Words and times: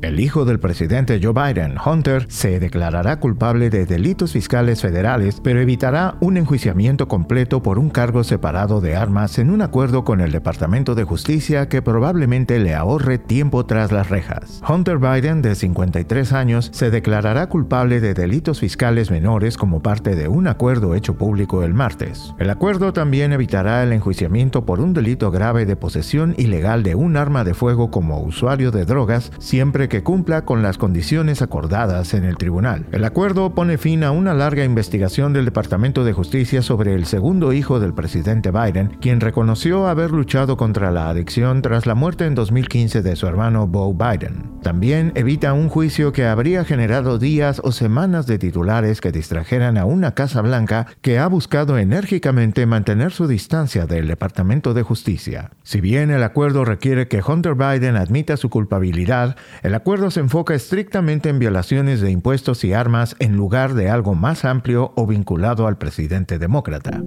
El 0.00 0.20
hijo 0.20 0.44
del 0.44 0.60
presidente 0.60 1.18
Joe 1.20 1.32
Biden, 1.32 1.74
Hunter, 1.84 2.26
se 2.28 2.60
declarará 2.60 3.18
culpable 3.18 3.68
de 3.68 3.84
delitos 3.84 4.30
fiscales 4.30 4.80
federales, 4.80 5.40
pero 5.42 5.60
evitará 5.60 6.14
un 6.20 6.36
enjuiciamiento 6.36 7.08
completo 7.08 7.64
por 7.64 7.80
un 7.80 7.90
cargo 7.90 8.22
separado 8.22 8.80
de 8.80 8.94
armas 8.94 9.40
en 9.40 9.50
un 9.50 9.60
acuerdo 9.60 10.04
con 10.04 10.20
el 10.20 10.30
Departamento 10.30 10.94
de 10.94 11.02
Justicia 11.02 11.68
que 11.68 11.82
probablemente 11.82 12.60
le 12.60 12.76
ahorre 12.76 13.18
tiempo 13.18 13.66
tras 13.66 13.90
las 13.90 14.08
rejas. 14.08 14.62
Hunter 14.68 14.98
Biden, 14.98 15.42
de 15.42 15.56
53 15.56 16.32
años, 16.32 16.70
se 16.72 16.92
declarará 16.92 17.48
culpable 17.48 18.00
de 18.00 18.14
delitos 18.14 18.60
fiscales 18.60 19.10
menores 19.10 19.56
como 19.56 19.82
parte 19.82 20.14
de 20.14 20.28
un 20.28 20.46
acuerdo 20.46 20.94
hecho 20.94 21.18
público 21.18 21.64
el 21.64 21.74
martes. 21.74 22.34
El 22.38 22.50
acuerdo 22.50 22.92
también 22.92 23.32
evitará 23.32 23.82
el 23.82 23.92
enjuiciamiento 23.92 24.64
por 24.64 24.78
un 24.78 24.94
delito 24.94 25.32
grave 25.32 25.66
de 25.66 25.74
posesión 25.74 26.36
ilegal 26.38 26.84
de 26.84 26.94
un 26.94 27.16
arma 27.16 27.42
de 27.42 27.54
fuego 27.54 27.90
como 27.90 28.20
usuario 28.20 28.70
de 28.70 28.84
drogas, 28.84 29.32
siempre 29.40 29.87
que 29.88 30.02
cumpla 30.02 30.44
con 30.44 30.62
las 30.62 30.78
condiciones 30.78 31.42
acordadas 31.42 32.14
en 32.14 32.24
el 32.24 32.36
tribunal. 32.36 32.86
El 32.92 33.04
acuerdo 33.04 33.54
pone 33.54 33.78
fin 33.78 34.04
a 34.04 34.10
una 34.10 34.34
larga 34.34 34.64
investigación 34.64 35.32
del 35.32 35.46
Departamento 35.46 36.04
de 36.04 36.12
Justicia 36.12 36.62
sobre 36.62 36.94
el 36.94 37.06
segundo 37.06 37.52
hijo 37.52 37.80
del 37.80 37.94
presidente 37.94 38.50
Biden, 38.50 38.96
quien 39.00 39.20
reconoció 39.20 39.86
haber 39.86 40.10
luchado 40.10 40.56
contra 40.56 40.90
la 40.90 41.08
adicción 41.08 41.62
tras 41.62 41.86
la 41.86 41.94
muerte 41.94 42.26
en 42.26 42.34
2015 42.34 43.02
de 43.02 43.16
su 43.16 43.26
hermano 43.26 43.66
Bo 43.66 43.94
Biden. 43.94 44.58
También 44.62 45.12
evita 45.14 45.52
un 45.52 45.68
juicio 45.68 46.12
que 46.12 46.26
habría 46.26 46.64
generado 46.64 47.18
días 47.18 47.60
o 47.64 47.72
semanas 47.72 48.26
de 48.26 48.38
titulares 48.38 49.00
que 49.00 49.12
distrajeran 49.12 49.78
a 49.78 49.84
una 49.84 50.14
Casa 50.14 50.42
Blanca 50.42 50.86
que 51.00 51.18
ha 51.18 51.26
buscado 51.26 51.78
enérgicamente 51.78 52.66
mantener 52.66 53.12
su 53.12 53.26
distancia 53.26 53.86
del 53.86 54.08
Departamento 54.08 54.74
de 54.74 54.82
Justicia. 54.82 55.50
Si 55.62 55.80
bien 55.80 56.10
el 56.10 56.22
acuerdo 56.22 56.64
requiere 56.64 57.08
que 57.08 57.22
Hunter 57.26 57.54
Biden 57.54 57.96
admita 57.96 58.36
su 58.36 58.50
culpabilidad, 58.50 59.36
el 59.62 59.74
acuerdo 59.78 60.10
se 60.10 60.20
enfoca 60.20 60.54
estrictamente 60.54 61.28
en 61.28 61.38
violaciones 61.38 62.00
de 62.00 62.10
impuestos 62.10 62.64
y 62.64 62.72
armas 62.72 63.16
en 63.20 63.36
lugar 63.36 63.74
de 63.74 63.88
algo 63.88 64.14
más 64.14 64.44
amplio 64.44 64.92
o 64.96 65.06
vinculado 65.06 65.66
al 65.66 65.78
presidente 65.78 66.38
demócrata. 66.38 67.00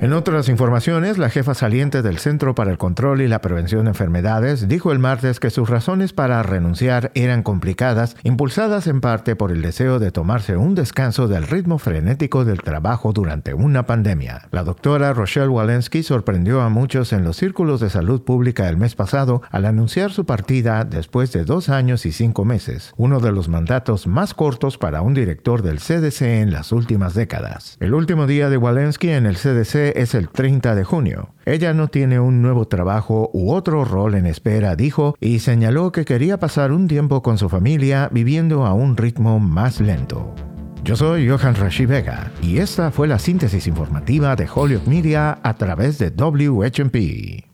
En 0.00 0.12
otras 0.12 0.48
informaciones, 0.48 1.18
la 1.18 1.30
jefa 1.30 1.54
saliente 1.54 2.02
del 2.02 2.18
Centro 2.18 2.54
para 2.54 2.70
el 2.70 2.78
Control 2.78 3.22
y 3.22 3.28
la 3.28 3.40
Prevención 3.40 3.84
de 3.84 3.90
Enfermedades 3.90 4.68
dijo 4.68 4.92
el 4.92 4.98
martes 4.98 5.40
que 5.40 5.50
sus 5.50 5.70
razones 5.70 6.12
para 6.12 6.42
renunciar 6.42 7.12
eran 7.14 7.42
complicadas, 7.42 8.16
impulsadas 8.22 8.86
en 8.86 9.00
parte 9.00 9.36
por 9.36 9.52
el 9.52 9.62
deseo 9.62 10.00
de 10.00 10.10
tomarse 10.10 10.56
un 10.56 10.74
descanso 10.74 11.28
del 11.28 11.46
ritmo 11.46 11.78
frenético 11.78 12.44
del 12.44 12.60
trabajo 12.60 13.12
durante 13.12 13.54
una 13.54 13.86
pandemia. 13.86 14.48
La 14.50 14.64
doctora 14.64 15.12
Rochelle 15.14 15.48
Walensky 15.48 16.02
sorprendió 16.02 16.60
a 16.60 16.68
muchos 16.68 17.12
en 17.12 17.24
los 17.24 17.36
círculos 17.36 17.80
de 17.80 17.88
salud 17.88 18.24
pública 18.24 18.68
el 18.68 18.76
mes 18.76 18.94
pasado 18.96 19.42
al 19.50 19.64
anunciar 19.64 20.10
su 20.10 20.26
partida 20.26 20.84
después 20.84 21.32
de 21.32 21.44
dos 21.44 21.68
años 21.68 22.04
y 22.04 22.12
cinco 22.16 22.44
meses, 22.44 22.92
uno 22.96 23.20
de 23.20 23.32
los 23.32 23.48
mandatos 23.48 24.06
más 24.06 24.34
cortos 24.34 24.78
para 24.78 25.02
un 25.02 25.14
director 25.14 25.62
del 25.62 25.78
CDC 25.78 26.22
en 26.22 26.52
las 26.52 26.72
últimas 26.72 27.14
décadas. 27.14 27.76
El 27.80 27.94
último 27.94 28.26
día 28.26 28.48
de 28.48 28.56
Walensky 28.56 29.10
en 29.10 29.26
el 29.26 29.36
CDC 29.36 29.96
es 29.96 30.14
el 30.14 30.28
30 30.28 30.74
de 30.74 30.84
junio. 30.84 31.30
Ella 31.44 31.74
no 31.74 31.88
tiene 31.88 32.20
un 32.20 32.40
nuevo 32.42 32.66
trabajo 32.66 33.30
u 33.32 33.52
otro 33.52 33.84
rol 33.84 34.14
en 34.14 34.26
espera, 34.26 34.76
dijo, 34.76 35.16
y 35.20 35.40
señaló 35.40 35.92
que 35.92 36.04
quería 36.04 36.38
pasar 36.38 36.72
un 36.72 36.88
tiempo 36.88 37.22
con 37.22 37.38
su 37.38 37.48
familia 37.48 38.08
viviendo 38.12 38.64
a 38.64 38.74
un 38.74 38.96
ritmo 38.96 39.40
más 39.40 39.80
lento. 39.80 40.34
Yo 40.84 40.96
soy 40.96 41.28
Johan 41.28 41.54
Rashi 41.54 41.86
Vega 41.86 42.30
y 42.42 42.58
esta 42.58 42.90
fue 42.90 43.08
la 43.08 43.18
síntesis 43.18 43.66
informativa 43.66 44.36
de 44.36 44.46
Hollywood 44.52 44.86
Media 44.86 45.38
a 45.42 45.54
través 45.54 45.98
de 45.98 46.10
WHMP. 46.10 47.53